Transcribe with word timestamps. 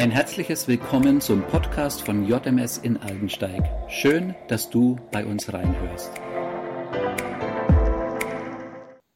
Ein 0.00 0.10
herzliches 0.10 0.66
Willkommen 0.66 1.20
zum 1.20 1.42
Podcast 1.42 2.00
von 2.00 2.26
JMS 2.26 2.78
in 2.78 2.96
Aldensteig. 2.96 3.62
Schön, 3.90 4.34
dass 4.48 4.70
du 4.70 4.98
bei 5.12 5.26
uns 5.26 5.52
reinhörst. 5.52 6.10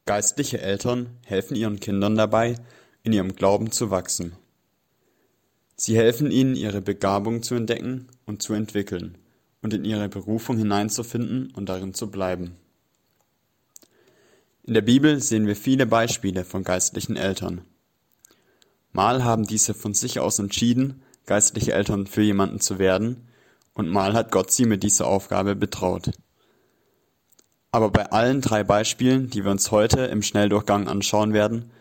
Geistliche 0.05 0.61
Eltern 0.61 1.09
helfen 1.25 1.55
ihren 1.55 1.79
Kindern 1.79 2.15
dabei, 2.15 2.57
in 3.01 3.13
ihrem 3.13 3.35
Glauben 3.35 3.71
zu 3.71 3.89
wachsen. 3.89 4.33
Sie 5.75 5.97
helfen 5.97 6.29
ihnen, 6.29 6.55
ihre 6.55 6.81
Begabung 6.81 7.41
zu 7.41 7.55
entdecken 7.55 8.05
und 8.27 8.43
zu 8.43 8.53
entwickeln 8.53 9.17
und 9.63 9.73
in 9.73 9.85
ihre 9.85 10.07
Berufung 10.07 10.59
hineinzufinden 10.59 11.51
und 11.55 11.67
darin 11.67 11.95
zu 11.95 12.11
bleiben. 12.11 12.57
In 14.61 14.75
der 14.75 14.81
Bibel 14.81 15.19
sehen 15.19 15.47
wir 15.47 15.55
viele 15.55 15.87
Beispiele 15.87 16.45
von 16.45 16.63
geistlichen 16.63 17.15
Eltern. 17.15 17.61
Mal 18.95 19.25
haben 19.25 19.45
diese 19.45 19.73
von 19.73 19.93
sich 19.93 20.21
aus 20.21 20.39
entschieden, 20.39 21.01
geistliche 21.25 21.73
Eltern 21.73 22.07
für 22.07 22.21
jemanden 22.21 22.61
zu 22.61 22.79
werden, 22.79 23.27
und 23.73 23.89
mal 23.89 24.13
hat 24.13 24.31
Gott 24.31 24.51
sie 24.53 24.65
mit 24.65 24.83
dieser 24.83 25.05
Aufgabe 25.05 25.53
betraut. 25.53 26.11
Aber 27.71 27.89
bei 27.89 28.09
allen 28.11 28.39
drei 28.39 28.63
Beispielen, 28.63 29.29
die 29.29 29.43
wir 29.43 29.51
uns 29.51 29.69
heute 29.69 30.05
im 30.05 30.21
Schnelldurchgang 30.21 30.87
anschauen 30.87 31.33
werden, 31.33 31.71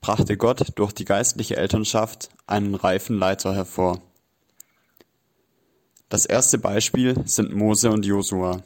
brachte 0.00 0.36
Gott 0.36 0.64
durch 0.76 0.92
die 0.92 1.04
geistliche 1.04 1.56
Elternschaft 1.56 2.30
einen 2.46 2.76
reifen 2.76 3.18
Leiter 3.18 3.52
hervor. 3.52 4.00
Das 6.08 6.24
erste 6.24 6.58
Beispiel 6.58 7.20
sind 7.24 7.52
Mose 7.52 7.90
und 7.90 8.06
Josua. 8.06 8.62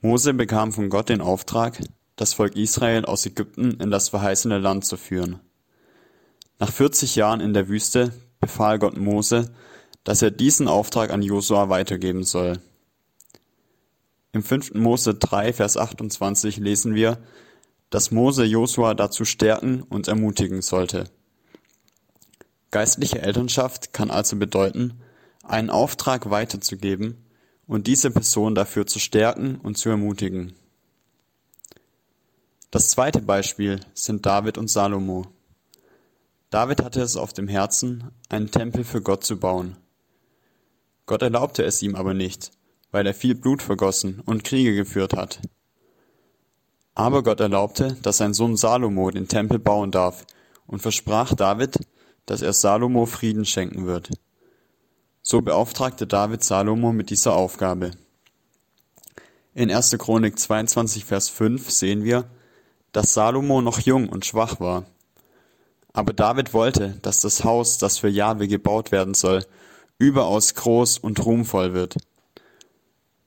Mose 0.00 0.34
bekam 0.34 0.72
von 0.72 0.90
Gott 0.90 1.08
den 1.08 1.20
Auftrag, 1.20 1.80
das 2.16 2.34
Volk 2.34 2.56
Israel 2.56 3.04
aus 3.04 3.26
Ägypten 3.26 3.78
in 3.80 3.92
das 3.92 4.08
verheißene 4.08 4.58
Land 4.58 4.84
zu 4.86 4.96
führen. 4.96 5.38
Nach 6.58 6.72
40 6.72 7.14
Jahren 7.14 7.40
in 7.40 7.54
der 7.54 7.68
Wüste 7.68 8.12
befahl 8.40 8.78
Gott 8.78 8.96
Mose, 8.96 9.52
dass 10.02 10.22
er 10.22 10.30
diesen 10.30 10.66
Auftrag 10.66 11.10
an 11.12 11.22
Josua 11.22 11.68
weitergeben 11.68 12.24
soll. 12.24 12.60
Im 14.32 14.42
5. 14.42 14.74
Mose 14.74 15.14
3, 15.14 15.52
Vers 15.52 15.76
28 15.76 16.56
lesen 16.58 16.94
wir, 16.94 17.18
dass 17.90 18.10
Mose 18.10 18.44
Josua 18.44 18.94
dazu 18.94 19.24
stärken 19.24 19.82
und 19.82 20.08
ermutigen 20.08 20.60
sollte. 20.60 21.04
Geistliche 22.70 23.22
Elternschaft 23.22 23.92
kann 23.92 24.10
also 24.10 24.36
bedeuten, 24.36 25.00
einen 25.42 25.70
Auftrag 25.70 26.28
weiterzugeben 26.28 27.16
und 27.66 27.86
diese 27.86 28.10
Person 28.10 28.54
dafür 28.54 28.86
zu 28.86 28.98
stärken 28.98 29.56
und 29.56 29.78
zu 29.78 29.88
ermutigen. 29.88 30.54
Das 32.70 32.90
zweite 32.90 33.22
Beispiel 33.22 33.80
sind 33.94 34.26
David 34.26 34.58
und 34.58 34.68
Salomo. 34.68 35.26
David 36.50 36.82
hatte 36.82 37.02
es 37.02 37.16
auf 37.16 37.34
dem 37.34 37.46
Herzen, 37.46 38.10
einen 38.30 38.50
Tempel 38.50 38.82
für 38.84 39.02
Gott 39.02 39.22
zu 39.22 39.38
bauen. 39.38 39.76
Gott 41.04 41.20
erlaubte 41.20 41.62
es 41.62 41.82
ihm 41.82 41.94
aber 41.94 42.14
nicht, 42.14 42.52
weil 42.90 43.06
er 43.06 43.12
viel 43.12 43.34
Blut 43.34 43.62
vergossen 43.62 44.20
und 44.24 44.44
Kriege 44.44 44.74
geführt 44.74 45.12
hat. 45.12 45.40
Aber 46.94 47.22
Gott 47.22 47.40
erlaubte, 47.40 47.98
dass 48.02 48.16
sein 48.16 48.32
Sohn 48.32 48.56
Salomo 48.56 49.10
den 49.10 49.28
Tempel 49.28 49.58
bauen 49.58 49.90
darf 49.90 50.26
und 50.66 50.80
versprach 50.80 51.34
David, 51.34 51.78
dass 52.24 52.40
er 52.40 52.54
Salomo 52.54 53.04
Frieden 53.04 53.44
schenken 53.44 53.86
wird. 53.86 54.10
So 55.22 55.42
beauftragte 55.42 56.06
David 56.06 56.42
Salomo 56.42 56.92
mit 56.92 57.10
dieser 57.10 57.34
Aufgabe. 57.34 57.90
In 59.54 59.70
1. 59.70 59.96
Chronik 59.98 60.38
22, 60.38 61.04
Vers 61.04 61.28
5 61.28 61.70
sehen 61.70 62.04
wir, 62.04 62.24
dass 62.92 63.12
Salomo 63.12 63.60
noch 63.60 63.80
jung 63.80 64.08
und 64.08 64.24
schwach 64.24 64.60
war. 64.60 64.86
Aber 65.98 66.12
David 66.12 66.54
wollte, 66.54 66.90
dass 67.02 67.22
das 67.22 67.42
Haus, 67.42 67.76
das 67.78 67.98
für 67.98 68.08
Jahwe 68.08 68.46
gebaut 68.46 68.92
werden 68.92 69.14
soll, 69.14 69.44
überaus 69.98 70.54
groß 70.54 70.98
und 70.98 71.26
ruhmvoll 71.26 71.74
wird. 71.74 71.96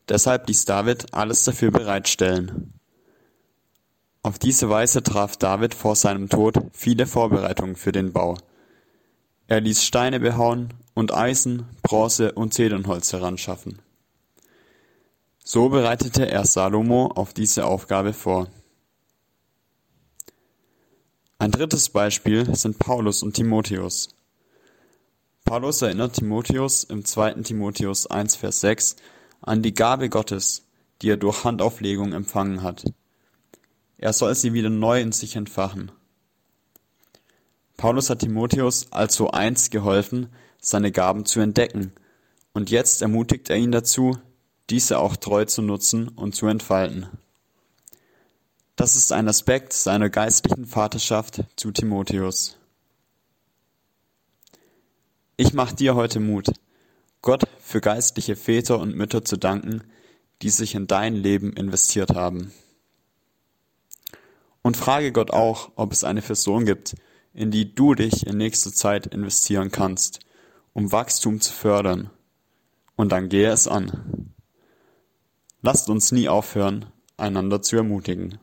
Deshalb 0.07 0.47
ließ 0.47 0.63
David 0.63 1.13
alles 1.13 1.43
dafür 1.43 1.71
bereitstellen. 1.71 2.71
Auf 4.23 4.39
diese 4.39 4.69
Weise 4.69 5.03
traf 5.03 5.35
David 5.35 5.73
vor 5.73 5.97
seinem 5.97 6.29
Tod 6.29 6.61
viele 6.71 7.07
Vorbereitungen 7.07 7.75
für 7.75 7.91
den 7.91 8.13
Bau. 8.13 8.37
Er 9.47 9.59
ließ 9.59 9.83
Steine 9.83 10.21
behauen 10.21 10.73
und 10.93 11.13
Eisen, 11.13 11.65
Bronze 11.81 12.31
und 12.31 12.53
Zedernholz 12.53 13.11
heranschaffen. 13.11 13.81
So 15.43 15.67
bereitete 15.67 16.31
er 16.31 16.45
Salomo 16.45 17.07
auf 17.07 17.33
diese 17.33 17.65
Aufgabe 17.65 18.13
vor. 18.13 18.47
Ein 21.41 21.49
drittes 21.49 21.89
Beispiel 21.89 22.55
sind 22.55 22.77
Paulus 22.77 23.23
und 23.23 23.33
Timotheus. 23.33 24.09
Paulus 25.43 25.81
erinnert 25.81 26.13
Timotheus 26.13 26.83
im 26.83 27.03
2. 27.03 27.41
Timotheus 27.41 28.05
1, 28.05 28.35
Vers 28.35 28.61
6 28.61 28.95
an 29.41 29.63
die 29.63 29.73
Gabe 29.73 30.09
Gottes, 30.09 30.67
die 31.01 31.09
er 31.09 31.17
durch 31.17 31.43
Handauflegung 31.43 32.13
empfangen 32.13 32.61
hat. 32.61 32.83
Er 33.97 34.13
soll 34.13 34.35
sie 34.35 34.53
wieder 34.53 34.69
neu 34.69 35.01
in 35.01 35.13
sich 35.13 35.35
entfachen. 35.35 35.91
Paulus 37.75 38.11
hat 38.11 38.19
Timotheus 38.19 38.91
also 38.91 39.31
einst 39.31 39.71
geholfen, 39.71 40.29
seine 40.59 40.91
Gaben 40.91 41.25
zu 41.25 41.39
entdecken, 41.39 41.91
und 42.53 42.69
jetzt 42.69 43.01
ermutigt 43.01 43.49
er 43.49 43.57
ihn 43.57 43.71
dazu, 43.71 44.15
diese 44.69 44.99
auch 44.99 45.15
treu 45.15 45.45
zu 45.45 45.63
nutzen 45.63 46.07
und 46.09 46.35
zu 46.35 46.45
entfalten. 46.45 47.09
Das 48.81 48.95
ist 48.95 49.13
ein 49.13 49.27
Aspekt 49.27 49.73
seiner 49.73 50.09
geistlichen 50.09 50.65
Vaterschaft 50.65 51.43
zu 51.55 51.71
Timotheus. 51.71 52.57
Ich 55.37 55.53
mache 55.53 55.75
dir 55.75 55.93
heute 55.93 56.19
Mut, 56.19 56.47
Gott 57.21 57.43
für 57.59 57.79
geistliche 57.79 58.35
Väter 58.35 58.79
und 58.79 58.95
Mütter 58.95 59.23
zu 59.23 59.37
danken, 59.37 59.83
die 60.41 60.49
sich 60.49 60.73
in 60.73 60.87
dein 60.87 61.13
Leben 61.13 61.53
investiert 61.53 62.15
haben. 62.15 62.53
Und 64.63 64.77
frage 64.77 65.11
Gott 65.11 65.29
auch, 65.29 65.69
ob 65.75 65.91
es 65.91 66.03
eine 66.03 66.23
Person 66.23 66.65
gibt, 66.65 66.95
in 67.35 67.51
die 67.51 67.75
du 67.75 67.93
dich 67.93 68.25
in 68.25 68.37
nächster 68.37 68.73
Zeit 68.73 69.05
investieren 69.05 69.69
kannst, 69.69 70.21
um 70.73 70.91
Wachstum 70.91 71.39
zu 71.39 71.53
fördern. 71.53 72.09
Und 72.95 73.11
dann 73.11 73.29
gehe 73.29 73.51
es 73.51 73.67
an. 73.67 74.33
Lasst 75.61 75.87
uns 75.87 76.11
nie 76.11 76.27
aufhören, 76.27 76.87
einander 77.15 77.61
zu 77.61 77.75
ermutigen. 77.75 78.39